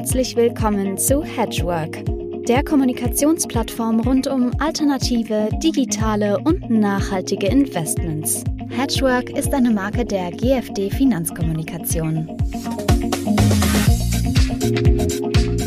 Herzlich 0.00 0.34
willkommen 0.34 0.96
zu 0.96 1.22
Hedgework, 1.22 2.02
der 2.48 2.64
Kommunikationsplattform 2.64 4.00
rund 4.00 4.26
um 4.28 4.50
alternative, 4.58 5.50
digitale 5.62 6.38
und 6.38 6.70
nachhaltige 6.70 7.48
Investments. 7.48 8.42
Hedgework 8.70 9.28
ist 9.28 9.52
eine 9.52 9.70
Marke 9.70 10.06
der 10.06 10.30
GFD 10.30 10.88
Finanzkommunikation. 10.88 12.34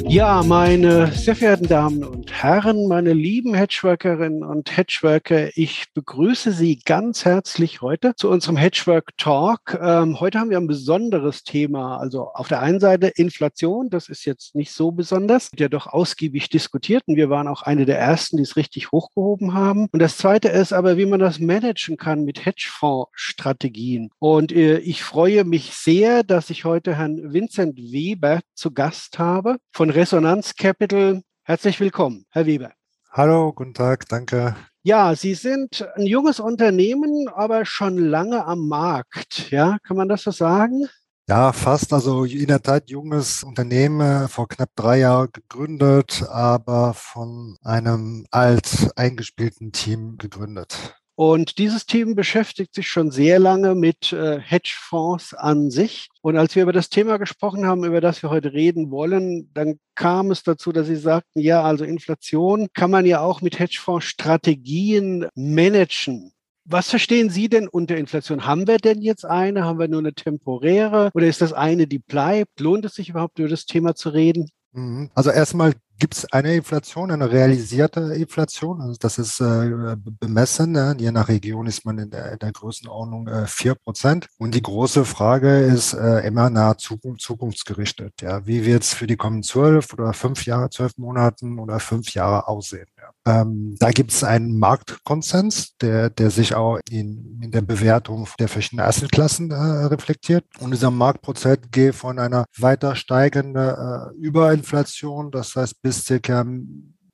Ja, 0.07 0.41
meine 0.41 1.11
sehr 1.11 1.35
verehrten 1.35 1.67
Damen 1.67 2.03
und 2.03 2.22
Herren, 2.43 2.89
meine 2.89 3.13
lieben 3.13 3.53
Hedgeworkerinnen 3.53 4.43
und 4.43 4.75
Hedgeworker, 4.75 5.55
ich 5.55 5.85
begrüße 5.93 6.51
Sie 6.51 6.75
ganz 6.75 7.23
herzlich 7.23 7.81
heute 7.81 8.15
zu 8.17 8.29
unserem 8.29 8.57
Hedgework 8.57 9.11
Talk. 9.15 9.79
Ähm, 9.81 10.19
heute 10.19 10.39
haben 10.39 10.49
wir 10.49 10.57
ein 10.57 10.67
besonderes 10.67 11.45
Thema. 11.45 11.99
Also 11.99 12.33
auf 12.33 12.49
der 12.49 12.59
einen 12.59 12.81
Seite 12.81 13.07
Inflation, 13.15 13.89
das 13.89 14.09
ist 14.09 14.25
jetzt 14.25 14.55
nicht 14.55 14.73
so 14.73 14.91
besonders, 14.91 15.53
wird 15.53 15.61
ja 15.61 15.69
doch 15.69 15.87
ausgiebig 15.87 16.49
diskutiert 16.49 17.03
und 17.05 17.15
wir 17.15 17.29
waren 17.29 17.47
auch 17.47 17.61
eine 17.61 17.85
der 17.85 17.97
ersten, 17.97 18.35
die 18.35 18.43
es 18.43 18.57
richtig 18.57 18.91
hochgehoben 18.91 19.53
haben. 19.53 19.87
Und 19.93 20.01
das 20.01 20.17
zweite 20.17 20.49
ist 20.49 20.73
aber, 20.73 20.97
wie 20.97 21.05
man 21.05 21.21
das 21.21 21.39
managen 21.39 21.95
kann 21.95 22.25
mit 22.25 22.45
Hedgefonds-Strategien. 22.45 24.09
Und 24.19 24.51
äh, 24.51 24.79
ich 24.79 25.01
freue 25.01 25.45
mich 25.45 25.71
sehr, 25.71 26.23
dass 26.23 26.49
ich 26.49 26.65
heute 26.65 26.97
Herrn 26.97 27.31
Vincent 27.31 27.77
Weber 27.77 28.41
zu 28.53 28.71
Gast 28.71 29.17
habe 29.17 29.59
von 29.71 29.89
Resonanz 29.89 30.55
Capital. 30.55 31.21
Herzlich 31.45 31.77
willkommen, 31.81 32.25
Herr 32.29 32.45
Weber. 32.45 32.71
Hallo, 33.11 33.51
guten 33.51 33.73
Tag, 33.73 34.07
danke. 34.07 34.55
Ja, 34.81 35.13
Sie 35.13 35.33
sind 35.33 35.85
ein 35.97 36.05
junges 36.05 36.39
Unternehmen, 36.39 37.27
aber 37.27 37.65
schon 37.65 37.97
lange 37.97 38.45
am 38.45 38.69
Markt. 38.69 39.51
Ja, 39.51 39.77
kann 39.83 39.97
man 39.97 40.07
das 40.07 40.23
so 40.23 40.31
sagen? 40.31 40.87
Ja, 41.27 41.51
fast. 41.51 41.91
Also 41.91 42.23
in 42.23 42.47
der 42.47 42.61
Tat 42.61 42.89
junges 42.89 43.43
Unternehmen, 43.43 44.29
vor 44.29 44.47
knapp 44.47 44.69
drei 44.77 44.99
Jahren 44.99 45.33
gegründet, 45.33 46.23
aber 46.29 46.93
von 46.93 47.57
einem 47.61 48.25
alt 48.31 48.91
eingespielten 48.95 49.73
Team 49.73 50.17
gegründet. 50.17 50.95
Und 51.15 51.59
dieses 51.59 51.85
Team 51.85 52.15
beschäftigt 52.15 52.73
sich 52.73 52.87
schon 52.87 53.11
sehr 53.11 53.37
lange 53.37 53.75
mit 53.75 54.11
äh, 54.13 54.39
Hedgefonds 54.39 55.33
an 55.35 55.69
sich. 55.69 56.09
Und 56.21 56.37
als 56.37 56.55
wir 56.55 56.63
über 56.63 56.73
das 56.73 56.89
Thema 56.89 57.17
gesprochen 57.17 57.67
haben, 57.67 57.83
über 57.83 58.01
das 58.01 58.23
wir 58.23 58.31
heute 58.31 58.53
reden 58.53 58.89
wollen, 58.89 59.51
dann 59.53 59.79
kam 59.93 60.31
es 60.31 60.41
dazu, 60.41 60.71
dass 60.71 60.87
Sie 60.87 60.95
sagten, 60.95 61.39
ja, 61.39 61.61
also 61.61 61.83
Inflation 61.83 62.67
kann 62.73 62.89
man 62.89 63.05
ja 63.05 63.21
auch 63.21 63.41
mit 63.41 63.59
Hedgefonds-Strategien 63.59 65.27
managen. 65.35 66.31
Was 66.65 66.89
verstehen 66.89 67.29
Sie 67.29 67.49
denn 67.49 67.67
unter 67.67 67.97
Inflation? 67.97 68.45
Haben 68.45 68.67
wir 68.67 68.77
denn 68.77 69.01
jetzt 69.01 69.25
eine? 69.25 69.65
Haben 69.65 69.79
wir 69.79 69.89
nur 69.89 69.99
eine 69.99 70.13
temporäre? 70.13 71.11
Oder 71.13 71.27
ist 71.27 71.41
das 71.41 71.53
eine, 71.53 71.87
die 71.87 71.99
bleibt? 71.99 72.59
Lohnt 72.59 72.85
es 72.85 72.95
sich 72.95 73.09
überhaupt, 73.09 73.37
über 73.37 73.49
das 73.49 73.65
Thema 73.65 73.95
zu 73.95 74.09
reden? 74.09 74.49
Mhm. 74.71 75.11
Also 75.13 75.29
erstmal 75.29 75.73
gibt 76.03 76.17
es 76.17 76.29
eine 76.33 76.53
Inflation, 76.53 77.11
eine 77.11 77.31
realisierte 77.31 78.01
Inflation. 78.15 78.81
Also 78.81 78.97
das 78.99 79.17
ist 79.17 79.39
äh, 79.39 79.95
bemessen. 80.19 80.73
Ne? 80.73 80.97
Je 80.99 81.13
nach 81.13 81.29
Region 81.29 81.65
ist 81.65 81.85
man 81.85 81.97
in 81.97 82.09
der, 82.09 82.33
in 82.33 82.39
der 82.39 82.51
Größenordnung 82.51 83.29
äh, 83.29 83.45
4%. 83.45 84.25
Und 84.37 84.53
die 84.53 84.61
große 84.61 85.05
Frage 85.05 85.59
ist 85.59 85.93
äh, 85.93 86.27
immer 86.27 86.49
nach 86.49 86.75
Zukunft, 86.75 87.21
zukunftsgerichtet. 87.21 88.21
Ja? 88.21 88.45
Wie 88.45 88.65
wird 88.65 88.83
es 88.83 88.93
für 88.93 89.07
die 89.07 89.15
kommenden 89.15 89.43
zwölf 89.43 89.93
oder 89.93 90.11
fünf 90.11 90.45
Jahre, 90.45 90.69
zwölf 90.69 90.91
Monaten 90.97 91.57
oder 91.57 91.79
fünf 91.79 92.13
Jahre 92.13 92.49
aussehen? 92.49 92.87
Ähm, 93.25 93.75
da 93.79 93.91
gibt 93.91 94.11
es 94.11 94.23
einen 94.23 94.59
Marktkonsens, 94.59 95.77
der, 95.77 96.09
der 96.09 96.29
sich 96.29 96.55
auch 96.55 96.79
in, 96.89 97.39
in 97.41 97.51
der 97.51 97.61
Bewertung 97.61 98.27
der 98.37 98.49
verschiedenen 98.49 98.85
Assetklassen 98.85 99.51
äh, 99.51 99.55
reflektiert. 99.55 100.43
Und 100.59 100.71
dieser 100.71 100.91
Marktprozess 100.91 101.59
geht 101.71 101.95
von 101.95 102.19
einer 102.19 102.45
weiter 102.57 102.95
steigenden 102.95 103.55
äh, 103.55 104.13
Überinflation, 104.17 105.31
das 105.31 105.55
heißt 105.55 105.81
bis 105.81 105.92
circa 105.93 106.45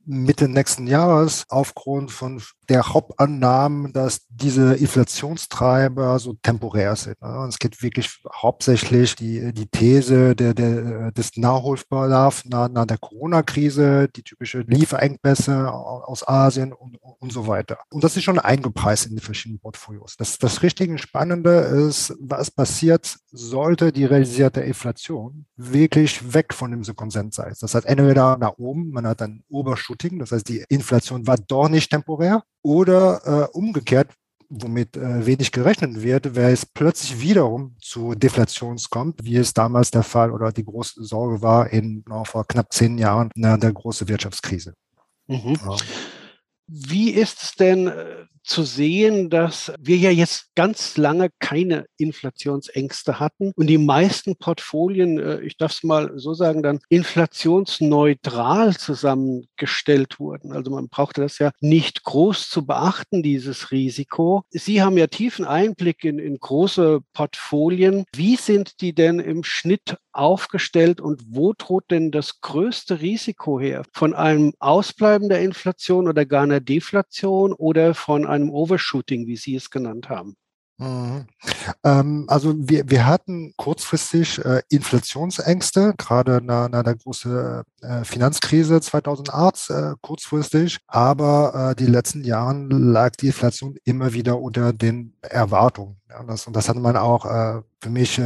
Mitte 0.06 0.48
nächsten 0.48 0.88
Jahres 0.88 1.46
aufgrund 1.50 2.12
von 2.12 2.42
der 2.70 2.94
Hauptannahmen, 2.94 3.92
dass 3.94 4.27
diese 4.30 4.76
Inflationstreiber 4.76 6.20
so 6.20 6.33
temporär 6.33 6.95
sind. 6.95 7.21
Ne? 7.21 7.39
Und 7.39 7.49
es 7.49 7.60
geht 7.60 7.82
wirklich 7.82 8.21
hauptsächlich 8.32 9.16
die, 9.16 9.54
die 9.54 9.67
These 9.67 10.36
der, 10.36 10.54
der, 10.54 11.11
des 11.11 11.36
Nachholbedarfs 11.36 12.45
nach, 12.45 12.70
nach 12.70 12.86
der 12.86 12.98
Corona-Krise, 12.98 14.08
die 14.16 14.23
typische 14.23 14.60
Lieferengpässe 14.61 15.71
aus 15.71 16.27
Asien 16.27 16.73
und, 16.73 16.98
und 17.02 17.33
so 17.33 17.48
weiter. 17.48 17.80
Und 17.89 18.04
das 18.04 18.16
ist 18.16 18.23
schon 18.23 18.39
eingepreist 18.39 19.08
in 19.08 19.15
die 19.15 19.21
verschiedenen 19.21 19.60
Portfolios. 19.60 20.15
Das, 20.17 20.38
das 20.38 20.61
richtige 20.61 20.98
Spannende 20.98 21.52
ist, 21.52 22.15
was 22.20 22.52
passiert, 22.52 23.17
sollte 23.32 23.92
die 23.92 24.05
realisierte 24.05 24.61
Inflation 24.61 25.45
wirklich 25.55 26.33
weg 26.33 26.54
von 26.54 26.71
dem 26.71 26.83
Konsens 26.95 27.36
sein. 27.36 27.54
Das 27.60 27.76
heißt, 27.76 27.86
entweder 27.86 28.38
nach 28.38 28.58
oben, 28.58 28.92
man 28.92 29.05
hat 29.08 29.21
ein 29.21 29.44
Obershooting, 29.49 30.20
das 30.20 30.32
heißt, 30.32 30.48
die 30.48 30.64
Inflation 30.70 31.27
war 31.27 31.38
doch 31.38 31.70
nicht 31.70 31.92
temporär, 31.92 32.44
oder 32.61 33.21
äh, 33.25 33.58
umgekehrt, 33.58 34.11
womit 34.49 34.97
äh, 34.97 35.25
wenig 35.25 35.52
gerechnet 35.52 36.02
wird, 36.02 36.36
weil 36.36 36.53
es 36.53 36.65
plötzlich 36.65 37.21
wiederum 37.21 37.75
zu 37.80 38.15
Deflations 38.15 38.89
kommt, 38.89 39.23
wie 39.23 39.37
es 39.37 39.53
damals 39.53 39.92
der 39.92 40.03
Fall 40.03 40.31
oder 40.31 40.52
die 40.52 40.65
große 40.65 41.03
Sorge 41.03 41.42
war 41.42 41.71
in 41.71 42.03
no, 42.08 42.23
vor 42.23 42.47
knapp 42.47 42.73
zehn 42.73 42.97
Jahren 42.97 43.30
na, 43.36 43.58
der 43.58 43.73
großen 43.73 44.08
Wirtschaftskrise. 44.08 44.73
Mhm. 45.27 45.55
Ja. 45.64 45.77
Wie 46.67 47.11
ist 47.11 47.43
es 47.43 47.55
denn 47.55 47.87
äh, 47.87 48.25
zu 48.49 48.64
sehen, 48.64 49.30
dass 49.30 49.71
wir 49.80 49.98
ja 49.98 50.10
jetzt 50.10 50.48
ganz 50.55 50.98
lange 50.98 51.30
keine 51.39 51.86
Inflationsängste 51.98 53.20
hatten 53.20 53.54
und 53.55 53.67
die 53.67 53.77
meisten 53.77 54.36
Portfolien, 54.36 55.20
äh, 55.20 55.39
ich 55.42 55.55
darf 55.58 55.71
es 55.71 55.83
mal 55.83 56.11
so 56.15 56.33
sagen, 56.33 56.64
dann 56.64 56.80
inflationsneutral 56.89 58.76
zusammengestellt 58.76 60.20
wurden. 60.20 60.52
Also 60.52 60.71
man 60.71 60.89
brauchte 60.89 61.21
das 61.21 61.38
ja 61.38 61.52
nicht 61.61 62.04
groß 62.04 62.49
zu 62.49 62.65
beachten, 62.65 63.21
dieses 63.21 63.71
Risiko. 63.71 64.43
Sie 64.49 64.82
haben 64.82 64.98
ja 64.98 65.08
tiefen 65.08 65.45
Einblick 65.45 66.04
in, 66.04 66.17
in 66.17 66.39
große 66.39 67.02
Portfolien. 67.14 68.05
Wie 68.15 68.36
sind 68.36 68.82
die 68.82 68.93
denn 68.93 69.20
im 69.20 69.43
Schnitt 69.43 69.98
aufgestellt 70.11 70.99
und 70.99 71.21
wo 71.30 71.54
droht 71.55 71.92
denn 71.92 72.11
das 72.11 72.42
größte 72.42 73.02
Risiko 73.02 73.59
her? 73.59 73.83
Von 73.93 74.15
einem 74.15 74.54
Ausbleiben 74.59 75.30
der 75.30 75.42
Inflation 75.42 76.08
oder 76.08 76.26
gar 76.26 76.43
einer 76.43 76.59
Deflation 76.59 77.54
oder 77.54 77.93
von 77.93 78.26
einem 78.26 78.39
einem 78.42 78.52
Overshooting, 78.52 79.27
wie 79.27 79.38
Sie 79.38 79.55
es 79.55 79.70
genannt 79.70 80.10
haben? 80.10 80.36
Mhm. 80.80 81.26
Ähm, 81.83 82.26
also 82.30 82.55
wir, 82.58 82.89
wir 82.89 83.05
hatten 83.05 83.54
kurzfristig 83.58 84.44
äh, 84.45 84.61
Inflationsängste, 84.70 85.94
gerade 85.98 86.42
nach, 86.42 86.70
nach 86.70 86.83
der 86.83 86.95
großen 86.95 87.64
äh, 87.82 88.04
Finanzkrise 88.05 88.80
2008 88.80 89.70
äh, 89.70 89.94
kurzfristig, 90.02 90.80
aber 90.88 91.76
die 91.77 91.86
letzten 91.86 92.23
Jahren 92.23 92.70
lag 92.70 93.11
die 93.17 93.27
Inflation 93.27 93.76
immer 93.83 94.14
wieder 94.14 94.39
unter 94.39 94.71
den 94.71 95.16
Erwartungen. 95.21 95.98
Ja, 96.10 96.23
das, 96.23 96.48
und 96.48 96.56
das 96.56 96.70
hat 96.70 96.77
man 96.77 96.95
auch 96.95 97.26
für 97.82 97.89
mich 97.89 98.20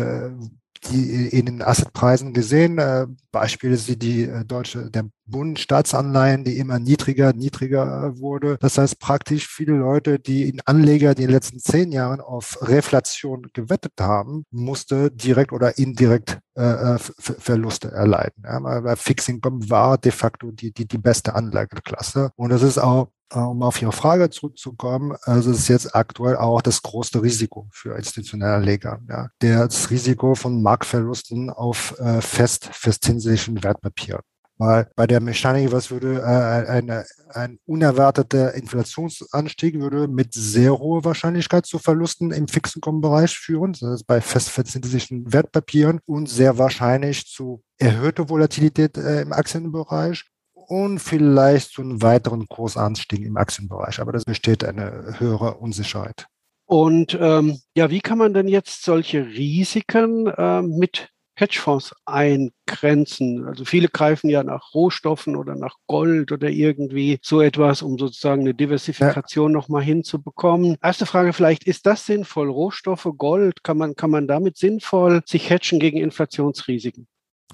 die 0.93 1.27
in 1.27 1.45
den 1.45 1.61
Assetpreisen 1.61 2.33
gesehen. 2.33 2.77
Äh, 2.77 3.07
Beispiele 3.31 3.75
sind 3.77 4.01
die 4.03 4.23
äh, 4.23 4.45
deutsche, 4.45 4.89
der 4.89 5.05
Bund 5.25 5.59
Staatsanleihen, 5.59 6.43
die 6.43 6.57
immer 6.57 6.79
niedriger, 6.79 7.33
niedriger 7.33 8.05
äh, 8.05 8.19
wurde. 8.19 8.57
Das 8.59 8.77
heißt 8.77 8.99
praktisch 8.99 9.47
viele 9.47 9.73
Leute, 9.73 10.19
die 10.19 10.47
in 10.47 10.61
Anleger, 10.65 11.15
die 11.15 11.23
in 11.23 11.29
den 11.29 11.33
letzten 11.33 11.59
zehn 11.59 11.91
Jahren 11.91 12.21
auf 12.21 12.57
Reflation 12.61 13.47
gewettet 13.53 13.93
haben, 13.99 14.45
musste 14.51 15.11
direkt 15.11 15.51
oder 15.51 15.77
indirekt 15.77 16.39
äh, 16.55 16.97
Verluste 16.97 17.91
erleiden. 17.91 18.43
Ja, 18.43 18.63
weil 18.63 18.95
Fixing 18.95 19.41
war 19.43 19.97
de 19.97 20.11
facto 20.11 20.51
die, 20.51 20.71
die, 20.71 20.87
die 20.87 20.97
beste 20.97 21.33
Anlageklasse. 21.35 22.31
Und 22.35 22.51
das 22.51 22.61
ist 22.61 22.77
auch 22.77 23.09
um 23.39 23.63
auf 23.63 23.81
Ihre 23.81 23.91
Frage 23.91 24.29
zurückzukommen, 24.29 25.15
also 25.23 25.51
es 25.51 25.59
ist 25.59 25.67
jetzt 25.67 25.95
aktuell 25.95 26.37
auch 26.37 26.61
das 26.61 26.81
große 26.81 27.21
Risiko 27.21 27.67
für 27.71 27.95
institutionelle 27.95 28.55
Anleger. 28.55 28.99
Ja. 29.09 29.29
Das 29.39 29.89
Risiko 29.89 30.35
von 30.35 30.61
Marktverlusten 30.61 31.49
auf 31.49 31.99
äh, 31.99 32.21
fest, 32.21 32.69
festzinslichen 32.71 33.63
Wertpapieren. 33.63 34.21
Weil 34.57 34.87
bei 34.95 35.07
der 35.07 35.19
Mechanik, 35.19 35.71
was 35.71 35.89
würde 35.89 36.19
äh, 36.19 36.69
eine, 36.69 37.05
ein 37.29 37.57
unerwarteter 37.65 38.53
Inflationsanstieg 38.53 39.79
würde 39.79 40.07
mit 40.07 40.33
sehr 40.33 40.77
hoher 40.77 41.03
Wahrscheinlichkeit 41.03 41.65
zu 41.65 41.79
Verlusten 41.79 42.31
im 42.31 42.47
Fixenkommenbereich 42.47 43.35
führen, 43.35 43.73
das 43.73 43.81
heißt 43.81 44.07
bei 44.07 44.21
festverzinslichen 44.21 45.33
Wertpapieren 45.33 45.99
und 46.05 46.29
sehr 46.29 46.59
wahrscheinlich 46.59 47.25
zu 47.25 47.63
erhöhter 47.79 48.29
Volatilität 48.29 48.97
äh, 48.97 49.21
im 49.21 49.33
Aktienbereich 49.33 50.23
und 50.73 50.97
vielleicht 50.97 51.73
zu 51.73 51.83
einem 51.83 52.01
weiteren 52.01 52.47
Kursanstieg 52.47 53.21
im 53.21 53.37
Aktienbereich. 53.37 53.99
Aber 53.99 54.11
das 54.11 54.25
besteht 54.25 54.63
eine 54.63 55.19
höhere 55.19 55.57
Unsicherheit. 55.57 56.25
Und 56.65 57.15
ähm, 57.21 57.59
ja, 57.75 57.91
wie 57.91 58.01
kann 58.01 58.17
man 58.17 58.33
denn 58.33 58.47
jetzt 58.47 58.83
solche 58.83 59.23
Risiken 59.27 60.25
äh, 60.25 60.63
mit 60.63 61.09
Hedgefonds 61.35 61.93
eingrenzen? 62.05 63.45
Also 63.45 63.65
viele 63.65 63.87
greifen 63.87 64.31
ja 64.31 64.43
nach 64.43 64.73
Rohstoffen 64.73 65.35
oder 65.35 65.53
nach 65.53 65.75
Gold 65.85 66.31
oder 66.31 66.49
irgendwie 66.49 67.19
so 67.21 67.39
etwas, 67.39 67.83
um 67.83 67.99
sozusagen 67.99 68.41
eine 68.41 68.55
Diversifikation 68.55 69.51
ja. 69.51 69.53
nochmal 69.59 69.83
hinzubekommen. 69.83 70.77
Erste 70.81 71.05
Frage 71.05 71.33
vielleicht, 71.33 71.65
ist 71.65 71.85
das 71.85 72.07
sinnvoll? 72.07 72.49
Rohstoffe, 72.49 73.07
Gold, 73.15 73.63
kann 73.63 73.77
man, 73.77 73.95
kann 73.95 74.09
man 74.09 74.27
damit 74.27 74.57
sinnvoll 74.57 75.21
sich 75.27 75.51
hedgen 75.51 75.79
gegen 75.79 75.99
Inflationsrisiken? 75.99 77.05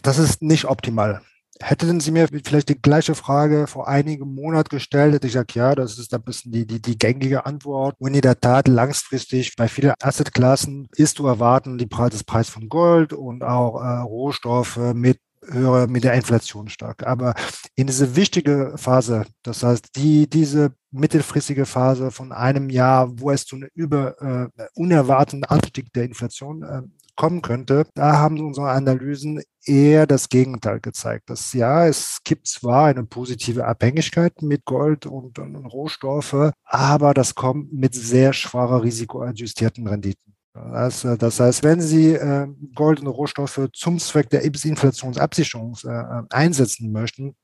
Das 0.03 0.19
ist 0.19 0.41
nicht 0.41 0.63
optimal. 0.63 1.21
Hätten 1.61 1.99
Sie 1.99 2.11
mir 2.11 2.27
vielleicht 2.45 2.69
die 2.69 2.81
gleiche 2.81 3.15
Frage 3.15 3.67
vor 3.67 3.87
einigen 3.87 4.33
Monaten 4.33 4.69
gestellt, 4.69 5.13
hätte 5.13 5.27
ich 5.27 5.33
gesagt, 5.33 5.55
ja, 5.55 5.75
das 5.75 5.99
ist 5.99 6.13
ein 6.13 6.23
bisschen 6.23 6.53
die, 6.53 6.65
die, 6.65 6.81
die 6.81 6.97
gängige 6.97 7.45
Antwort. 7.45 7.95
Und 7.99 8.13
in 8.13 8.21
der 8.21 8.39
Tat 8.39 8.67
langfristig 8.67 9.55
bei 9.57 9.67
vielen 9.67 9.93
Assetklassen 10.01 10.87
ist 10.95 11.17
zu 11.17 11.27
erwarten, 11.27 11.77
die 11.77 11.85
Preis, 11.85 12.11
das 12.11 12.23
Preis 12.23 12.49
von 12.49 12.69
Gold 12.69 13.11
und 13.11 13.43
auch 13.43 13.81
äh, 13.81 13.99
Rohstoffe 13.99 14.77
mit 14.93 15.19
höher 15.51 15.87
mit 15.87 16.03
der 16.03 16.13
Inflation 16.13 16.69
stark. 16.69 17.05
Aber 17.05 17.33
in 17.75 17.87
diese 17.87 18.15
wichtige 18.15 18.73
Phase, 18.75 19.25
das 19.43 19.63
heißt, 19.63 19.95
die, 19.95 20.29
diese 20.29 20.73
mittelfristige 20.91 21.65
Phase 21.65 22.11
von 22.11 22.31
einem 22.31 22.69
Jahr, 22.69 23.19
wo 23.19 23.31
es 23.31 23.45
zu 23.45 23.55
einem 23.55 23.69
über 23.73 24.21
äh, 24.21 24.67
unerwarteten 24.75 25.43
Anstieg 25.45 25.91
der 25.93 26.05
Inflation 26.05 26.63
äh, 26.63 26.81
kommen 27.19 27.41
könnte, 27.41 27.85
da 27.95 28.17
haben 28.17 28.39
unsere 28.39 28.69
Analysen 28.69 29.41
eher 29.65 30.07
das 30.07 30.29
Gegenteil 30.29 30.79
gezeigt. 30.79 31.29
Das 31.29 31.51
ja, 31.51 31.85
es 31.85 32.19
gibt 32.23 32.47
zwar 32.47 32.85
eine 32.85 33.03
positive 33.03 33.65
Abhängigkeit 33.65 34.41
mit 34.41 34.63
Gold 34.63 35.05
und, 35.05 35.37
und 35.37 35.65
Rohstoffe, 35.65 36.51
aber 36.63 37.13
das 37.13 37.35
kommt 37.35 37.73
mit 37.73 37.93
sehr 37.93 38.31
schwacher 38.31 38.81
risikoadjustierten 38.83 39.85
Renditen. 39.85 40.33
Das, 40.53 41.01
das, 41.01 41.39
heißt, 41.41 41.63
wenn 41.63 41.81
Sie 41.81 42.13
äh, 42.13 42.47
goldene 42.73 43.09
Rohstoffe 43.09 43.67
zum 43.73 43.99
Zweck 43.99 44.29
der 44.29 44.43
Inflationsabsicherung 44.43 45.77
äh, 45.83 46.23
einsetzen 46.29 46.91
möchten, 46.93 47.35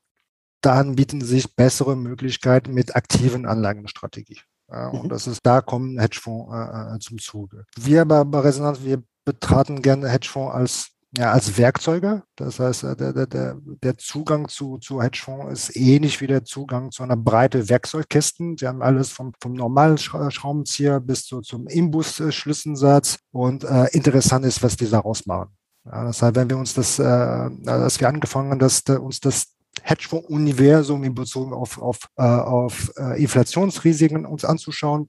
dann 0.62 0.96
bieten 0.96 1.20
sich 1.20 1.54
bessere 1.54 1.96
Möglichkeiten 1.96 2.72
mit 2.72 2.96
aktiven 2.96 3.44
Anlagenstrategie. 3.44 4.40
Ja, 4.70 4.88
und 4.88 5.04
mhm. 5.04 5.08
das 5.10 5.26
ist, 5.26 5.40
da 5.44 5.60
kommen 5.60 5.98
Hedgefonds 5.98 6.50
äh, 6.52 6.96
äh 6.96 6.98
zum 6.98 7.18
Zuge. 7.18 7.66
Wir 7.76 8.06
bei, 8.06 8.24
bei 8.24 8.40
Resonanz, 8.40 8.82
wir 8.82 9.02
betraten 9.26 9.82
gerne 9.82 10.08
Hedgefonds 10.08 10.54
als 10.54 10.96
ja, 11.16 11.32
als 11.32 11.56
Werkzeuge. 11.56 12.24
Das 12.36 12.58
heißt, 12.60 12.84
äh, 12.84 12.96
der, 12.96 13.26
der, 13.26 13.56
der 13.64 13.96
Zugang 13.96 14.48
zu, 14.48 14.78
zu 14.78 15.02
Hedgefonds 15.02 15.68
ist 15.68 15.76
ähnlich 15.76 16.20
wie 16.20 16.26
der 16.26 16.44
Zugang 16.44 16.90
zu 16.90 17.02
einer 17.02 17.16
breiten 17.16 17.68
Werkzeugkisten. 17.68 18.56
Sie 18.58 18.66
haben 18.66 18.82
alles 18.82 19.10
vom, 19.10 19.32
vom 19.40 19.54
normalen 19.54 19.98
Schraubenzieher 19.98 21.00
bis 21.00 21.24
zu, 21.24 21.40
zum 21.40 21.68
Imbus-Schlüsselsatz. 21.68 23.18
Und 23.30 23.64
äh, 23.64 23.86
interessant 23.92 24.44
ist, 24.44 24.62
was 24.62 24.76
die 24.76 24.90
daraus 24.90 25.26
machen. 25.26 25.50
Ja, 25.84 26.04
das 26.04 26.20
heißt, 26.20 26.34
wenn 26.34 26.50
wir 26.50 26.58
uns 26.58 26.74
das, 26.74 26.98
äh, 26.98 27.02
als 27.02 28.00
wir 28.00 28.08
angefangen 28.08 28.50
haben, 28.50 28.58
dass, 28.58 28.82
uns 28.82 29.20
das 29.20 29.54
Hedgefonds-Universum 29.82 31.04
in 31.04 31.14
Bezug 31.14 31.52
auf, 31.52 31.78
auf, 31.80 32.08
äh, 32.16 32.22
auf 32.22 32.92
äh, 32.96 33.22
Inflationsrisiken 33.22 34.26
uns 34.26 34.44
anzuschauen, 34.44 35.08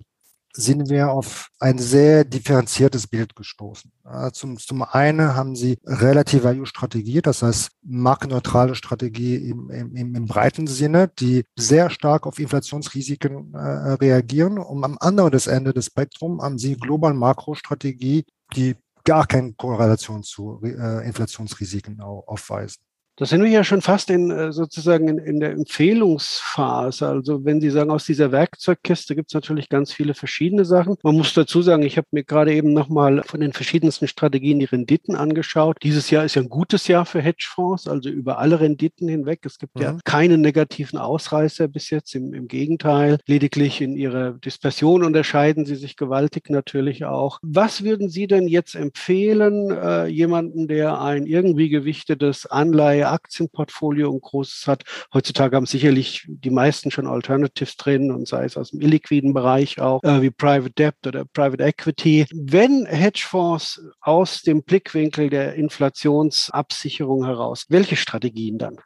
sind 0.58 0.90
wir 0.90 1.12
auf 1.12 1.50
ein 1.60 1.78
sehr 1.78 2.26
differenziertes 2.26 3.06
Bild 3.06 3.36
gestoßen. 3.36 3.92
Zum, 4.34 4.58
zum 4.58 4.82
einen 4.82 5.36
haben 5.36 5.56
sie 5.56 5.78
relative 5.86 6.44
Value-Strategie, 6.44 7.22
das 7.22 7.44
heißt 7.44 7.70
marktneutrale 7.84 8.74
Strategie 8.74 9.36
im, 9.36 9.70
im, 9.70 10.16
im, 10.16 10.26
breiten 10.26 10.66
Sinne, 10.66 11.10
die 11.20 11.46
sehr 11.58 11.92
stark 11.92 12.26
auf 12.26 12.40
Inflationsrisiken 12.40 13.54
äh, 13.54 13.58
reagieren. 13.94 14.58
Und 14.58 14.84
am 14.84 14.98
anderen 15.00 15.32
Ende 15.48 15.74
des 15.74 15.86
Spektrums 15.86 16.42
haben 16.42 16.58
sie 16.58 16.76
global 16.76 17.14
Makrostrategie, 17.14 18.26
die 18.56 18.76
gar 19.04 19.28
keine 19.28 19.54
Korrelation 19.54 20.24
zu 20.24 20.60
äh, 20.64 21.06
Inflationsrisiken 21.06 22.02
aufweisen. 22.02 22.87
Da 23.18 23.26
sind 23.26 23.44
wir 23.44 23.50
ja 23.50 23.64
schon 23.64 23.82
fast 23.82 24.12
in 24.12 24.30
äh, 24.30 24.52
sozusagen 24.52 25.08
in, 25.08 25.18
in, 25.18 25.40
der 25.40 25.52
Empfehlungsphase. 25.52 27.08
Also 27.08 27.44
wenn 27.44 27.60
Sie 27.60 27.72
sagen, 27.72 27.90
aus 27.90 28.06
dieser 28.06 28.32
Werkzeugkiste 28.32 29.16
gibt 29.16 29.32
es 29.32 29.34
natürlich 29.34 29.70
ganz 29.70 29.92
viele 29.92 30.14
verschiedene 30.14 30.66
Sachen. 30.66 30.98
Man 31.02 31.18
muss 31.18 31.34
dazu 31.34 31.64
sagen, 31.64 31.82
ich 31.82 31.98
habe 31.98 32.08
mir 32.12 32.24
gerade 32.24 32.54
eben 32.54 32.74
nochmal 32.74 33.24
von 33.26 33.40
den 33.40 33.54
verschiedensten 33.54 34.08
Strategien 34.08 34.60
die 34.60 34.66
Renditen 34.66 35.16
angeschaut. 35.16 35.78
Dieses 35.82 36.12
Jahr 36.12 36.26
ist 36.26 36.36
ja 36.36 36.44
ein 36.44 36.50
gutes 36.50 36.88
Jahr 36.88 37.08
für 37.08 37.20
Hedgefonds, 37.20 37.88
also 37.88 38.08
über 38.08 38.38
alle 38.38 38.60
Renditen 38.60 39.08
hinweg. 39.08 39.40
Es 39.46 39.58
gibt 39.58 39.76
mhm. 39.78 39.82
ja 39.82 39.98
keine 40.06 40.38
negativen 40.38 41.00
Ausreißer 41.00 41.68
bis 41.68 41.90
jetzt, 41.90 42.14
im, 42.14 42.36
im 42.36 42.48
Gegenteil. 42.48 43.18
Lediglich 43.26 43.82
in 43.82 43.98
ihrer 43.98 44.34
Dispersion 44.34 45.04
unterscheiden 45.04 45.66
sie 45.66 45.76
sich 45.76 45.98
gewaltig 45.98 46.52
natürlich 46.52 47.06
auch. 47.06 47.40
Was 47.42 47.84
würden 47.84 48.10
Sie 48.10 48.28
denn 48.28 48.48
jetzt 48.48 48.76
empfehlen, 48.76 49.72
äh, 49.72 50.06
jemanden, 50.06 50.68
der 50.68 51.02
ein 51.02 51.26
irgendwie 51.26 51.70
gewichtetes 51.70 52.46
Anleihe 52.46 53.07
Aktienportfolio 53.12 54.10
und 54.10 54.22
großes 54.22 54.68
hat. 54.68 54.84
Heutzutage 55.14 55.56
haben 55.56 55.66
sicherlich 55.66 56.26
die 56.28 56.50
meisten 56.50 56.92
schon 56.92 57.08
Alternatives 57.08 57.76
drin 57.78 58.12
und 58.12 58.28
sei 58.28 58.46
es 58.46 58.58
aus 58.58 58.72
dem 58.72 58.82
illiquiden 58.82 59.34
Bereich 59.34 59.80
auch, 59.80 60.04
äh, 60.04 60.22
wie 60.22 60.32
Private 60.32 60.72
Debt 60.72 60.96
oder 61.06 61.26
Private 61.26 61.64
Equity. 61.64 62.26
Wenn 62.34 62.86
Hedgefonds 62.86 63.82
aus 64.02 64.42
dem 64.42 64.64
Blickwinkel 64.64 65.30
der 65.30 65.56
Inflationsabsicherung 65.56 67.26
heraus, 67.26 67.66
welche 67.70 67.96
Strategien 67.96 68.58
dann? 68.58 68.78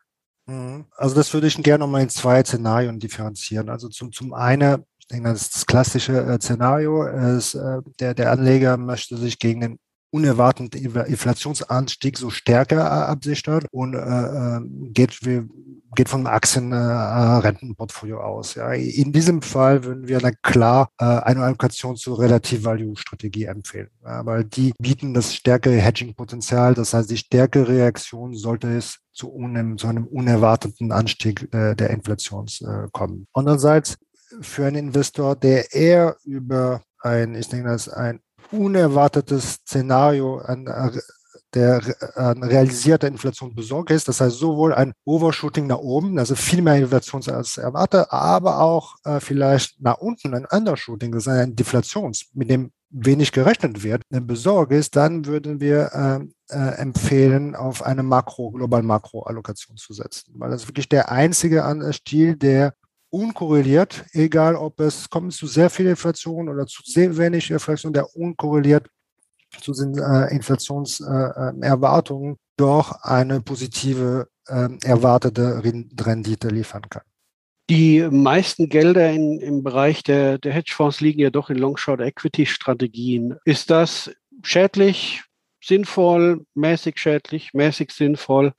Mhm. 0.46 0.86
Also 0.96 1.16
das 1.16 1.34
würde 1.34 1.48
ich 1.48 1.62
gerne 1.62 1.80
nochmal 1.80 2.02
in 2.02 2.10
zwei 2.10 2.44
Szenarien 2.44 3.00
differenzieren. 3.00 3.70
Also 3.70 3.90
zum, 3.90 4.12
zum 4.12 4.34
einen 4.34 4.86
ich 5.00 5.08
denke, 5.08 5.30
das, 5.30 5.42
ist 5.42 5.56
das 5.56 5.66
klassische 5.66 6.22
äh, 6.22 6.40
Szenario 6.40 7.04
ist, 7.04 7.56
äh, 7.56 7.82
der, 8.00 8.14
der 8.14 8.32
Anleger 8.32 8.78
möchte 8.78 9.18
sich 9.18 9.40
gegen 9.40 9.62
den 9.62 9.80
unerwarteten 10.12 10.80
Inflationsanstieg 11.06 12.18
so 12.18 12.30
stärker 12.30 12.80
äh, 12.80 13.12
absichert 13.12 13.66
und 13.72 13.94
äh, 13.94 13.98
äh 13.98 14.62
geht, 14.94 15.20
geht 15.96 16.10
vom 16.10 16.28
Aktienrentenportfolio 16.28 18.18
äh, 18.18 18.22
aus. 18.22 18.56
Ja. 18.56 18.72
In 18.74 19.14
diesem 19.14 19.42
Fall 19.42 19.84
würden 19.84 20.08
wir 20.08 20.20
dann 20.20 20.36
klar 20.42 20.90
äh, 21.00 21.06
eine 21.06 21.44
Allokation 21.44 21.96
zur 21.96 22.20
Relativ-Value-Strategie 22.20 23.46
empfehlen, 23.46 23.90
ja, 24.04 24.26
weil 24.26 24.44
die 24.44 24.74
bieten 24.80 25.14
das 25.14 25.34
stärkere 25.34 25.76
Hedging-Potenzial. 25.76 26.74
Das 26.74 26.94
heißt, 26.94 27.10
die 27.10 27.18
stärkere 27.18 27.68
Reaktion 27.70 28.36
sollte 28.36 28.76
es 28.76 29.00
zu, 29.14 29.34
einem, 29.36 29.78
zu 29.78 29.88
einem 29.88 30.06
unerwarteten 30.08 30.92
Anstieg 30.92 31.54
äh, 31.54 31.76
der 31.76 31.90
Inflation 31.92 32.48
äh, 32.62 32.88
kommen. 32.92 33.28
Andererseits 33.34 33.98
für 34.40 34.66
einen 34.66 34.88
Investor, 34.88 35.36
der 35.36 35.74
eher 35.74 36.16
über 36.24 36.82
ein, 37.00 37.36
ich 37.36 37.50
denke, 37.50 37.70
das 37.70 37.90
ein 37.90 38.22
unerwartetes 38.52 39.54
Szenario 39.66 40.38
an 40.38 40.68
der 41.54 41.82
an 42.16 42.44
realisierter 42.44 43.08
Inflation 43.08 43.54
besorgt 43.54 43.92
ist. 43.92 44.08
Das 44.08 44.22
heißt, 44.22 44.38
sowohl 44.38 44.74
ein 44.74 44.94
Overshooting 45.06 45.68
nach 45.68 45.80
oben, 45.80 46.18
also 46.18 46.36
viel 46.36 46.62
mehr 46.62 46.78
Inflation 46.78 47.22
als 47.28 47.58
erwartet, 47.58 48.08
aber 48.10 48.62
auch 48.62 48.96
äh, 49.04 49.20
vielleicht 49.20 49.82
nach 49.82 49.98
unten 49.98 50.34
ein 50.34 50.46
Undershooting, 50.46 51.12
das 51.12 51.28
ist 51.28 51.34
ein 51.34 51.56
Deflations, 51.56 52.28
mit 52.34 52.50
dem 52.50 52.72
wenig 52.90 53.32
gerechnet 53.32 53.84
wird, 53.84 54.04
besorgt 54.10 54.74
ist, 54.74 54.96
dann 54.96 55.26
würden 55.26 55.62
wir 55.62 55.92
äh, 55.94 56.56
äh, 56.56 56.76
empfehlen, 56.76 57.56
auf 57.56 57.84
eine 57.84 58.04
Makro, 58.04 58.52
global 58.52 58.84
Makro-Allokation 58.84 59.78
zu 59.78 59.94
setzen. 59.94 60.34
Weil 60.36 60.52
das 60.52 60.68
wirklich 60.68 60.90
der 60.90 61.12
einzige 61.12 61.64
Stil, 61.94 62.36
der 62.36 62.74
unkorreliert, 63.12 64.06
egal 64.14 64.56
ob 64.56 64.80
es 64.80 65.10
kommt 65.10 65.34
zu 65.34 65.46
sehr 65.46 65.70
viel 65.70 65.88
Inflation 65.88 66.50
oder 66.50 66.66
zu 66.66 66.82
sehr 66.84 67.16
wenig 67.18 67.52
Inflation, 67.52 67.94
der 67.94 68.16
unkorreliert 68.16 68.88
zu 69.60 69.74
den 69.74 69.98
äh, 69.98 70.34
Inflationserwartungen 70.34 72.34
äh, 72.34 72.38
doch 72.58 73.04
eine 73.04 73.42
positive 73.42 74.28
äh, 74.48 74.70
erwartete 74.84 75.62
Rendite 75.64 76.48
liefern 76.48 76.84
kann. 76.90 77.04
Die 77.70 78.02
meisten 78.10 78.70
Gelder 78.70 79.12
in, 79.12 79.40
im 79.40 79.64
Bereich 79.64 80.04
der, 80.04 80.38
der 80.38 80.54
Hedgefonds 80.54 81.00
liegen 81.00 81.22
ja 81.22 81.30
doch 81.30 81.50
in 81.50 81.58
Long-Short-Equity-Strategien. 81.58 83.38
Ist 83.46 83.70
das 83.70 84.12
schädlich, 84.44 85.24
sinnvoll, 85.64 86.46
mäßig 86.54 86.98
schädlich, 86.98 87.54
mäßig 87.54 87.92
sinnvoll? 87.92 88.54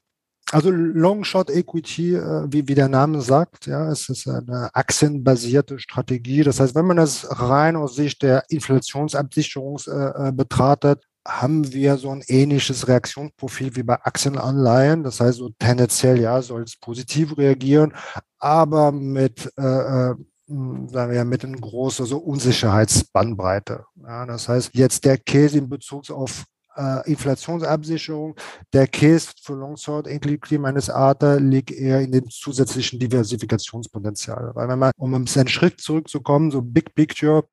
Also 0.52 0.70
Long 0.70 1.24
Short 1.24 1.48
Equity, 1.48 2.14
äh, 2.14 2.44
wie, 2.46 2.68
wie 2.68 2.74
der 2.74 2.88
Name 2.88 3.22
sagt, 3.22 3.66
ja, 3.66 3.90
es 3.90 4.10
ist 4.10 4.28
eine 4.28 4.68
aktienbasierte 4.74 5.78
Strategie. 5.78 6.42
Das 6.42 6.60
heißt, 6.60 6.74
wenn 6.74 6.84
man 6.84 6.98
das 6.98 7.26
rein 7.30 7.74
aus 7.74 7.94
Sicht 7.94 8.22
der 8.22 8.44
Inflationsabsicherung 8.50 9.80
äh, 9.86 10.28
äh, 10.28 10.32
betrachtet, 10.32 11.04
haben 11.26 11.72
wir 11.72 11.96
so 11.96 12.10
ein 12.10 12.22
ähnliches 12.26 12.86
Reaktionsprofil 12.86 13.76
wie 13.76 13.82
bei 13.82 13.94
Aktienanleihen. 13.94 15.02
Das 15.04 15.20
heißt, 15.20 15.38
so 15.38 15.48
tendenziell 15.58 16.20
ja, 16.20 16.42
soll 16.42 16.64
es 16.64 16.76
positiv 16.76 17.38
reagieren, 17.38 17.94
aber 18.38 18.92
mit 18.92 19.50
äh, 19.56 20.10
äh 20.10 20.14
sagen 20.48 21.12
wir, 21.12 21.24
mit 21.24 21.44
einer 21.46 21.56
großen 21.56 22.04
so 22.04 22.18
Unsicherheitsbandbreite. 22.18 23.86
Ja, 24.02 24.26
das 24.26 24.50
heißt, 24.50 24.74
jetzt 24.74 25.02
der 25.04 25.16
Case 25.16 25.56
in 25.56 25.66
Bezug 25.70 26.10
auf 26.10 26.44
äh, 26.76 27.10
Inflationsabsicherung. 27.10 28.36
Der 28.72 28.86
Case 28.86 29.30
für 29.42 29.54
Longsword 29.54 30.06
Equity 30.06 30.58
meines 30.58 30.90
Arter 30.90 31.40
liegt 31.40 31.70
eher 31.70 32.00
in 32.00 32.12
dem 32.12 32.28
zusätzlichen 32.28 32.98
Diversifikationspotenzial. 32.98 34.52
Weil 34.54 34.68
wenn 34.68 34.78
man, 34.78 34.92
um 34.96 35.14
einen 35.14 35.26
Schritt 35.26 35.80
zurückzukommen, 35.80 36.50
so 36.50 36.62
Big 36.62 36.94
Picture, 36.94 37.44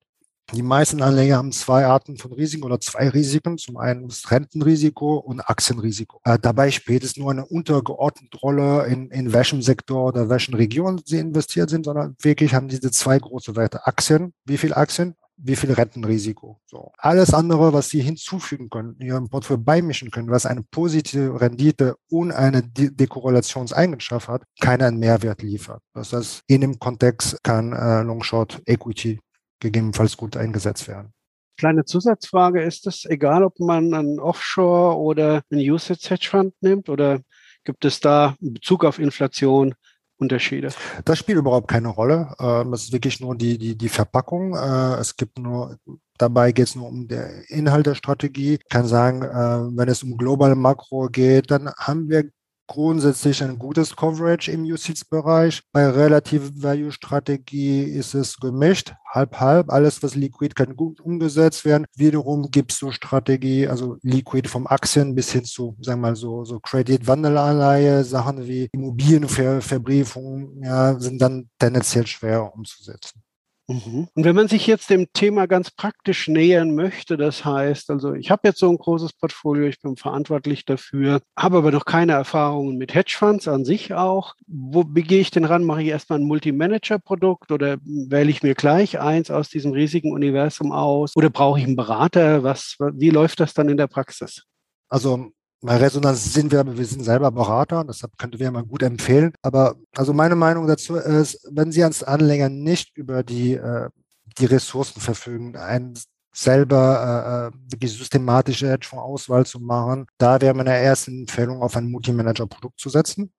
die 0.53 0.63
meisten 0.63 1.03
Anleger 1.03 1.37
haben 1.37 1.51
zwei 1.51 1.85
Arten 1.85 2.17
von 2.17 2.33
Risiken 2.33 2.63
oder 2.63 2.79
zwei 2.79 3.07
Risiken. 3.09 3.59
Zum 3.59 3.77
einen 3.77 4.07
das 4.07 4.31
Rentenrisiko 4.31 5.17
und 5.17 5.41
Aktienrisiko. 5.41 6.21
Äh, 6.23 6.39
dabei 6.39 6.71
spielt 6.71 7.03
es 7.03 7.17
nur 7.17 7.29
eine 7.29 7.45
untergeordnete 7.45 8.35
Rolle, 8.37 8.87
in, 8.87 9.11
in 9.11 9.31
welchem 9.31 9.61
Sektor 9.61 10.07
oder 10.07 10.29
welchen 10.29 10.55
Region 10.55 11.01
sie 11.05 11.19
investiert 11.19 11.69
sind, 11.69 11.85
sondern 11.85 12.15
wirklich 12.21 12.55
haben 12.55 12.67
diese 12.67 12.89
zwei 12.89 13.19
große 13.19 13.55
Werte. 13.55 13.85
Aktien, 13.85 14.33
wie 14.45 14.57
viel 14.57 14.73
Aktien? 14.73 15.15
Wie 15.41 15.55
viel 15.55 15.71
Rentenrisiko. 15.71 16.59
So. 16.65 16.91
Alles 16.97 17.33
andere, 17.33 17.73
was 17.73 17.89
Sie 17.89 18.01
hinzufügen 18.01 18.69
können, 18.69 18.95
in 18.99 19.07
Ihrem 19.07 19.29
Portfolio 19.29 19.63
beimischen 19.63 20.11
können, 20.11 20.29
was 20.29 20.45
eine 20.45 20.63
positive 20.63 21.39
Rendite 21.39 21.95
und 22.09 22.31
eine 22.31 22.63
De 22.63 22.89
Dekorrelationseigenschaft 22.91 24.27
hat, 24.27 24.43
keinen 24.59 24.97
Mehrwert 24.99 25.41
liefert. 25.41 25.81
Das 25.93 26.13
heißt, 26.13 26.41
in 26.47 26.61
dem 26.61 26.79
Kontext 26.79 27.41
kann 27.43 27.73
äh, 27.73 28.01
Long 28.01 28.23
Short 28.23 28.61
Equity 28.65 29.19
gegebenenfalls 29.59 30.17
gut 30.17 30.37
eingesetzt 30.37 30.87
werden. 30.87 31.13
Kleine 31.57 31.83
Zusatzfrage, 31.83 32.61
ist 32.63 32.87
es 32.87 33.05
egal, 33.05 33.43
ob 33.43 33.59
man 33.59 33.93
einen 33.93 34.19
Offshore 34.19 34.97
oder 34.97 35.41
einen 35.51 35.61
Usage 35.61 36.09
Hedge 36.09 36.27
Fund 36.29 36.53
nimmt 36.61 36.87
oder 36.87 37.19
gibt 37.65 37.83
es 37.83 37.99
da 37.99 38.35
in 38.39 38.53
Bezug 38.53 38.85
auf 38.85 38.97
Inflation 38.97 39.75
Unterschiede? 40.19 40.69
Das 41.05 41.17
spielt 41.17 41.37
überhaupt 41.37 41.67
keine 41.67 41.87
Rolle. 41.87 42.35
Ähm, 42.39 42.73
es 42.73 42.83
ist 42.83 42.93
wirklich 42.93 43.19
nur 43.19 43.35
die, 43.35 43.57
die, 43.57 43.77
die 43.77 43.89
Verpackung. 43.89 44.53
Äh, 44.55 44.95
es 44.99 45.15
gibt 45.15 45.39
nur, 45.39 45.77
dabei 46.17 46.51
geht 46.51 46.67
es 46.67 46.75
nur 46.75 46.87
um 46.87 47.07
den 47.07 47.43
Inhalt 47.47 47.87
der 47.87 47.95
Strategie. 47.95 48.55
Ich 48.55 48.69
kann 48.69 48.85
sagen, 48.85 49.23
äh, 49.23 49.77
wenn 49.77 49.87
es 49.87 50.03
um 50.03 50.17
globale 50.17 50.55
Makro 50.55 51.07
geht, 51.07 51.51
dann 51.51 51.71
haben 51.77 52.09
wir 52.09 52.29
grundsätzlich 52.69 53.43
ein 53.43 53.57
gutes 53.57 53.95
Coverage 53.95 54.51
im 54.51 54.63
UCITS-Bereich. 54.63 55.63
Bei 55.71 55.89
Relative 55.89 56.51
Value 56.61 56.91
Strategie 56.91 57.81
ist 57.81 58.13
es 58.13 58.37
gemischt, 58.37 58.93
halb 59.09 59.39
halb. 59.39 59.71
Alles, 59.71 60.03
was 60.03 60.13
liquid 60.13 60.53
kann 60.53 60.75
gut 60.75 61.01
umgesetzt 61.01 61.65
werden. 61.65 61.87
Wiederum 61.95 62.51
gibt 62.51 62.71
es 62.71 62.77
so 62.77 62.91
Strategie, 62.91 63.67
also 63.67 63.97
liquid 64.03 64.47
vom 64.47 64.67
Aktien 64.67 65.15
bis 65.15 65.31
hin 65.31 65.45
zu, 65.45 65.75
sagen 65.81 66.01
wir 66.01 66.09
mal 66.09 66.15
so, 66.15 66.45
so 66.45 66.59
Credit 66.59 67.07
Wandelanleihe, 67.07 68.03
Sachen 68.03 68.47
wie 68.47 68.69
Immobilienverbriefung, 68.71 70.61
ja, 70.63 70.99
sind 70.99 71.19
dann 71.19 71.49
tendenziell 71.57 72.05
schwer 72.05 72.53
umzusetzen. 72.53 73.23
Mhm. 73.69 74.07
Und 74.15 74.25
wenn 74.25 74.35
man 74.35 74.47
sich 74.47 74.65
jetzt 74.65 74.89
dem 74.89 75.13
Thema 75.13 75.45
ganz 75.45 75.69
praktisch 75.69 76.27
nähern 76.27 76.73
möchte, 76.73 77.17
das 77.17 77.45
heißt, 77.45 77.91
also 77.91 78.13
ich 78.15 78.31
habe 78.31 78.47
jetzt 78.47 78.57
so 78.57 78.67
ein 78.67 78.77
großes 78.77 79.13
Portfolio, 79.13 79.67
ich 79.67 79.79
bin 79.79 79.95
verantwortlich 79.95 80.65
dafür, 80.65 81.21
habe 81.37 81.59
aber 81.59 81.71
noch 81.71 81.85
keine 81.85 82.13
Erfahrungen 82.13 82.77
mit 82.77 82.95
Hedgefonds 82.95 83.47
an 83.47 83.65
sich 83.65 83.93
auch. 83.93 84.33
Wo 84.47 84.83
begehe 84.83 85.21
ich 85.21 85.29
denn 85.29 85.45
ran? 85.45 85.63
Mache 85.63 85.83
ich 85.83 85.89
erstmal 85.89 86.17
ein 86.17 86.25
Multi-Manager-Produkt 86.25 87.51
oder 87.51 87.77
wähle 87.83 88.31
ich 88.31 88.41
mir 88.41 88.55
gleich 88.55 88.99
eins 88.99 89.29
aus 89.29 89.49
diesem 89.49 89.71
riesigen 89.71 90.13
Universum 90.13 90.71
aus? 90.71 91.15
Oder 91.15 91.29
brauche 91.29 91.59
ich 91.59 91.65
einen 91.65 91.75
Berater? 91.75 92.41
Was, 92.41 92.75
wie 92.79 93.11
läuft 93.11 93.39
das 93.39 93.53
dann 93.53 93.69
in 93.69 93.77
der 93.77 93.87
Praxis? 93.87 94.45
Also 94.89 95.31
bei 95.61 95.77
Resonanz 95.77 96.33
sind 96.33 96.51
wir, 96.51 96.65
wir 96.77 96.85
sind 96.85 97.03
selber 97.03 97.31
Berater, 97.31 97.83
deshalb 97.83 98.17
könnte 98.17 98.39
wir 98.39 98.51
mal 98.51 98.63
gut 98.63 98.81
empfehlen. 98.83 99.33
Aber 99.41 99.75
also 99.95 100.13
meine 100.13 100.35
Meinung 100.35 100.67
dazu 100.67 100.95
ist, 100.95 101.47
wenn 101.51 101.71
Sie 101.71 101.83
als 101.83 102.03
Anleger 102.03 102.49
nicht 102.49 102.97
über 102.97 103.23
die, 103.23 103.53
äh, 103.55 103.89
die 104.37 104.45
Ressourcen 104.45 105.01
verfügen, 105.01 105.57
ein 105.57 105.93
selber 106.31 107.51
äh, 107.51 107.57
äh 107.57 107.71
wirklich 107.71 107.97
systematische 107.97 108.69
Hedgefonds-Auswahl 108.69 109.45
zu 109.45 109.59
machen, 109.59 110.05
da 110.17 110.39
wäre 110.39 110.53
meine 110.53 110.79
erste 110.81 111.11
Empfehlung, 111.11 111.61
auf 111.61 111.75
ein 111.75 111.91
Multimanager-Produkt 111.91 112.79
zu 112.79 112.89
setzen. 112.89 113.33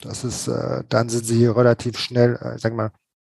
Das 0.00 0.24
ist, 0.24 0.48
äh, 0.48 0.84
dann 0.88 1.08
sind 1.08 1.24
Sie 1.24 1.46
relativ 1.46 1.98
schnell, 1.98 2.36
äh, 2.36 2.58
sag 2.58 2.74
mal, 2.74 2.90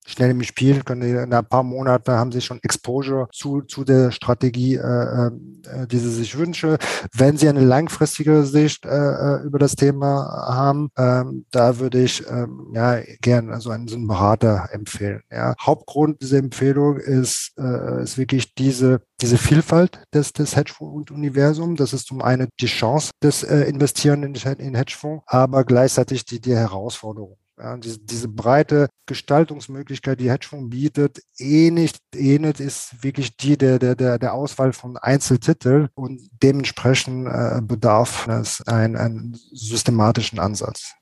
schnell 0.05 0.31
im 0.31 0.43
Spiel, 0.43 0.83
können 0.83 1.01
in 1.01 1.33
ein 1.33 1.45
paar 1.45 1.63
Monate 1.63 2.13
haben 2.13 2.31
sie 2.31 2.41
schon 2.41 2.59
Exposure 2.63 3.27
zu, 3.31 3.61
zu 3.61 3.83
der 3.83 4.11
Strategie, 4.11 4.75
äh, 4.75 5.27
äh, 5.27 5.87
die 5.87 5.97
sie 5.97 6.11
sich 6.11 6.37
wünschen. 6.37 6.77
Wenn 7.13 7.37
sie 7.37 7.49
eine 7.49 7.63
langfristige 7.63 8.43
Sicht 8.43 8.85
äh, 8.85 8.89
äh 8.89 9.43
über 9.43 9.59
das 9.59 9.75
Thema 9.75 10.47
haben, 10.47 10.89
ähm, 10.97 11.45
da 11.51 11.79
würde 11.79 12.01
ich 12.01 12.23
ähm, 12.29 12.71
ja 12.73 12.99
gern 13.21 13.51
also 13.51 13.69
einen, 13.69 13.87
so 13.87 13.95
einen 13.95 14.07
Berater 14.07 14.69
empfehlen. 14.71 15.21
Ja. 15.31 15.55
Hauptgrund 15.59 16.21
dieser 16.21 16.37
Empfehlung 16.37 16.97
ist, 16.97 17.53
äh, 17.57 18.03
ist 18.03 18.17
wirklich 18.17 18.53
diese 18.55 19.01
diese 19.23 19.37
Vielfalt 19.37 20.01
des, 20.13 20.33
des 20.33 20.55
Hedgefonds-Universums. 20.55 21.77
Das 21.77 21.93
ist 21.93 22.07
zum 22.07 22.21
einen 22.21 22.49
die 22.59 22.65
Chance 22.65 23.11
des 23.23 23.43
äh, 23.43 23.61
Investieren 23.61 24.21
in, 24.23 24.35
in 24.35 24.75
Hedgefonds, 24.75 25.23
aber 25.27 25.63
gleichzeitig 25.63 26.25
die, 26.25 26.41
die 26.41 26.55
Herausforderung. 26.55 27.37
Ja, 27.57 27.77
diese, 27.77 27.99
diese, 27.99 28.27
breite 28.27 28.89
Gestaltungsmöglichkeit, 29.05 30.19
die 30.19 30.31
Hedgefonds 30.31 30.71
bietet, 30.71 31.21
ähnlich, 31.37 31.93
ähnelt 32.15 32.59
ist 32.59 33.03
wirklich 33.03 33.37
die 33.37 33.57
der, 33.57 33.77
der, 33.77 33.95
der, 33.95 34.17
der 34.17 34.33
Auswahl 34.33 34.73
von 34.73 34.97
Einzeltiteln 34.97 35.89
und 35.93 36.19
dementsprechend 36.41 37.27
äh, 37.27 37.61
bedarf 37.61 38.27
es 38.27 38.65
einen, 38.65 38.95
einen 38.95 39.39
systematischen 39.51 40.39
Ansatz. 40.39 40.95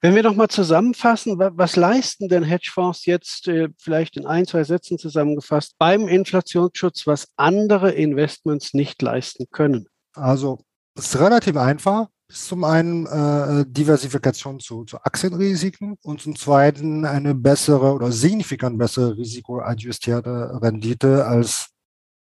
Wenn 0.00 0.14
wir 0.14 0.22
nochmal 0.22 0.48
zusammenfassen, 0.48 1.38
was 1.38 1.74
leisten 1.74 2.28
denn 2.28 2.44
Hedgefonds 2.44 3.04
jetzt 3.06 3.48
äh, 3.48 3.68
vielleicht 3.78 4.16
in 4.16 4.26
ein, 4.26 4.46
zwei 4.46 4.62
Sätzen 4.62 4.96
zusammengefasst 4.96 5.74
beim 5.78 6.06
Inflationsschutz, 6.06 7.06
was 7.06 7.28
andere 7.36 7.92
Investments 7.92 8.74
nicht 8.74 9.02
leisten 9.02 9.46
können? 9.50 9.88
Also 10.14 10.60
es 10.94 11.06
ist 11.06 11.20
relativ 11.20 11.56
einfach 11.56 12.08
ist 12.28 12.46
zum 12.46 12.64
einen 12.64 13.06
äh, 13.06 13.64
Diversifikation 13.66 14.60
zu, 14.60 14.84
zu 14.84 14.98
Aktienrisiken 15.02 15.96
und 16.02 16.20
zum 16.20 16.36
zweiten 16.36 17.04
eine 17.04 17.34
bessere 17.34 17.92
oder 17.94 18.12
signifikant 18.12 18.78
bessere 18.78 19.16
risikoadjustierte 19.16 20.60
Rendite 20.60 21.26
als 21.26 21.70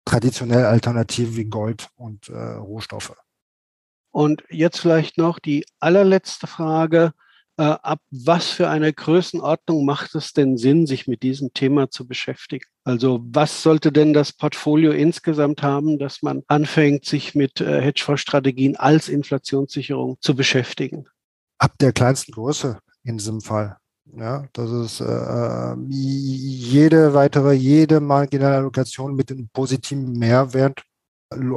traditionell 0.06 0.66
Alternativen 0.66 1.36
wie 1.36 1.46
Gold 1.46 1.90
und 1.96 2.30
äh, 2.30 2.38
Rohstoffe. 2.38 3.16
Und 4.12 4.44
jetzt 4.50 4.80
vielleicht 4.80 5.18
noch 5.18 5.40
die 5.40 5.66
allerletzte 5.80 6.48
Frage 6.48 7.14
äh, 7.58 7.64
ab 7.64 8.00
was 8.10 8.50
für 8.50 8.70
einer 8.70 8.92
Größenordnung 8.92 9.86
macht 9.86 10.16
es 10.16 10.34
denn 10.34 10.58
Sinn, 10.58 10.88
sich 10.88 11.08
mit 11.08 11.24
diesem 11.24 11.54
Thema 11.54 11.90
zu 11.90 12.08
beschäftigen? 12.08 12.66
Also 12.84 13.22
was 13.26 13.62
sollte 13.62 13.92
denn 13.92 14.14
das 14.14 14.34
Portfolio 14.34 14.92
insgesamt 14.92 15.62
haben, 15.62 16.00
dass 16.00 16.22
man 16.22 16.44
anfängt, 16.48 17.06
sich 17.06 17.36
mit 17.36 17.62
äh, 17.62 17.82
Hedgefonds-Strategien 17.82 18.76
als 18.76 19.08
Inflationssicherung 19.08 20.18
zu 20.22 20.36
beschäftigen? 20.36 21.06
Ab 21.60 21.74
der 21.80 21.94
kleinsten 21.94 22.32
Größe 22.32 22.80
in 23.04 23.18
diesem 23.18 23.42
Fall. 23.42 23.78
Ja, 24.16 24.46
das 24.54 24.70
ist 24.70 25.02
äh, 25.02 25.76
jede 25.90 27.14
weitere, 27.14 27.54
jede 27.54 28.00
marginale 28.00 28.58
Allokation 28.58 29.16
mit 29.16 29.32
einem 29.32 29.48
positiven 29.54 30.14
Mehrwert 30.14 30.84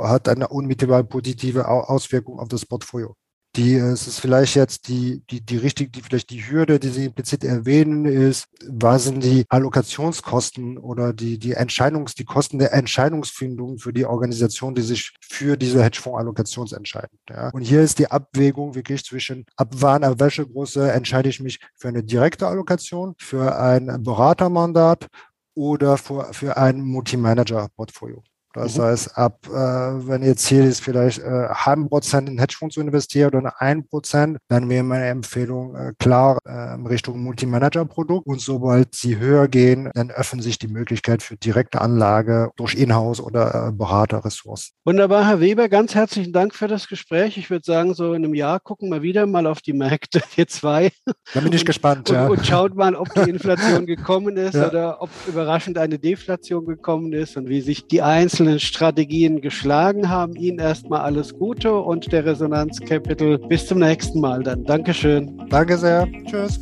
hat 0.02 0.28
eine 0.28 0.48
unmittelbar 0.48 1.02
positive 1.04 1.68
Auswirkung 1.68 2.38
auf 2.38 2.48
das 2.48 2.64
Portfolio 2.64 3.14
die, 3.56 3.74
es 3.74 4.06
ist 4.06 4.20
vielleicht 4.20 4.54
jetzt 4.54 4.88
die, 4.88 5.22
die, 5.30 5.40
die 5.40 5.56
richtig, 5.56 5.92
die, 5.92 6.02
vielleicht 6.02 6.30
die 6.30 6.48
Hürde, 6.48 6.78
die 6.78 6.88
Sie 6.88 7.06
implizit 7.06 7.44
erwähnen, 7.44 8.04
ist, 8.04 8.48
was 8.68 9.04
sind 9.04 9.22
die 9.22 9.44
Allokationskosten 9.48 10.78
oder 10.78 11.12
die, 11.12 11.38
die 11.38 11.52
Entscheidungs, 11.52 12.14
die 12.14 12.24
Kosten 12.24 12.58
der 12.58 12.72
Entscheidungsfindung 12.72 13.78
für 13.78 13.92
die 13.92 14.04
Organisation, 14.04 14.74
die 14.74 14.82
sich 14.82 15.14
für 15.20 15.56
diese 15.56 15.82
Hedgefonds-Allokation 15.82 16.66
entscheiden. 16.72 17.18
Ja. 17.28 17.50
Und 17.50 17.62
hier 17.62 17.82
ist 17.82 17.98
die 17.98 18.10
Abwägung 18.10 18.74
wirklich 18.74 19.04
zwischen, 19.04 19.46
ab 19.56 19.68
wann, 19.72 20.04
ab 20.04 20.16
welche 20.18 20.46
Größe 20.46 20.92
entscheide 20.92 21.28
ich 21.28 21.40
mich 21.40 21.60
für 21.76 21.88
eine 21.88 22.02
direkte 22.02 22.46
Allokation, 22.46 23.14
für 23.18 23.58
ein 23.58 24.02
Beratermandat 24.02 25.06
oder 25.54 25.96
für, 25.96 26.32
für 26.32 26.56
ein 26.56 26.80
Multi-Manager-Portfolio. 26.80 28.22
Das 28.56 28.78
mhm. 28.78 28.82
heißt, 28.82 29.18
ab, 29.18 29.38
äh, 29.48 29.52
wenn 29.52 30.22
Ihr 30.22 30.36
Ziel 30.36 30.64
ist, 30.64 30.80
vielleicht 30.80 31.18
äh, 31.18 31.48
halben 31.48 31.88
Prozent 31.88 32.28
in 32.28 32.38
Hedgefonds 32.38 32.74
zu 32.74 32.80
investieren 32.80 33.34
oder 33.34 33.60
ein 33.60 33.86
Prozent, 33.86 34.38
dann 34.48 34.68
wäre 34.68 34.82
meine 34.82 35.06
Empfehlung 35.06 35.74
äh, 35.76 35.92
klar 35.98 36.38
äh, 36.44 36.50
Richtung 36.88 37.22
Multimanager-Produkt. 37.22 38.26
Und 38.26 38.40
sobald 38.40 38.94
Sie 38.94 39.18
höher 39.18 39.48
gehen, 39.48 39.90
dann 39.94 40.10
öffnen 40.10 40.40
sich 40.40 40.58
die 40.58 40.68
Möglichkeit 40.68 41.22
für 41.22 41.36
direkte 41.36 41.82
Anlage 41.82 42.50
durch 42.56 42.74
Inhouse 42.74 43.20
oder 43.20 43.68
äh, 43.68 43.72
Beraterressourcen. 43.72 44.74
Wunderbar, 44.84 45.26
Herr 45.26 45.40
Weber, 45.40 45.68
ganz 45.68 45.94
herzlichen 45.94 46.32
Dank 46.32 46.54
für 46.54 46.68
das 46.68 46.88
Gespräch. 46.88 47.36
Ich 47.36 47.50
würde 47.50 47.64
sagen, 47.64 47.92
so 47.92 48.14
in 48.14 48.24
einem 48.24 48.34
Jahr 48.34 48.58
gucken 48.58 48.90
wir 48.90 49.02
wieder 49.02 49.26
mal 49.26 49.46
auf 49.46 49.60
die 49.60 49.74
Märkte, 49.74 50.22
wir 50.34 50.48
zwei. 50.48 50.90
Da 51.34 51.40
bin 51.40 51.52
ich 51.52 51.60
und, 51.60 51.66
gespannt, 51.66 52.08
ja. 52.08 52.26
Und, 52.26 52.38
und 52.38 52.46
schaut 52.46 52.74
mal, 52.74 52.94
ob 52.94 53.12
die 53.12 53.28
Inflation 53.28 53.84
gekommen 53.86 54.36
ist 54.38 54.54
ja. 54.54 54.68
oder 54.68 55.02
ob 55.02 55.10
überraschend 55.26 55.76
eine 55.76 55.98
Deflation 55.98 56.64
gekommen 56.64 57.12
ist 57.12 57.36
und 57.36 57.48
wie 57.48 57.60
sich 57.60 57.86
die 57.86 58.00
einzelnen 58.00 58.45
einzelnen 58.46 58.60
Strategien 58.60 59.40
geschlagen 59.40 60.08
haben. 60.08 60.36
Ihnen 60.36 60.58
erstmal 60.58 61.00
alles 61.00 61.34
Gute 61.34 61.74
und 61.74 62.12
der 62.12 62.24
Resonanz 62.24 62.80
Capital. 62.80 63.38
Bis 63.38 63.66
zum 63.66 63.80
nächsten 63.80 64.20
Mal 64.20 64.42
dann. 64.42 64.64
Dankeschön. 64.64 65.42
Danke 65.50 65.76
sehr. 65.76 66.06
Tschüss. 66.26 66.60